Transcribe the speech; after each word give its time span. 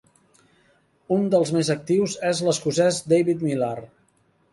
Un 1.17 1.27
dels 1.35 1.51
més 1.55 1.69
actius 1.73 2.15
és 2.31 2.41
l'escocès 2.47 2.99
David 3.13 3.45
Millar. 3.49 3.71